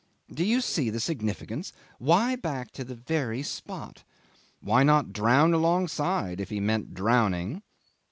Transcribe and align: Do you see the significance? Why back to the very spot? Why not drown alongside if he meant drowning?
Do 0.33 0.43
you 0.43 0.61
see 0.61 0.89
the 0.89 0.99
significance? 0.99 1.73
Why 1.99 2.35
back 2.35 2.71
to 2.71 2.83
the 2.83 2.95
very 2.95 3.43
spot? 3.43 4.03
Why 4.59 4.81
not 4.81 5.13
drown 5.13 5.53
alongside 5.53 6.41
if 6.41 6.49
he 6.49 6.59
meant 6.59 6.95
drowning? 6.95 7.61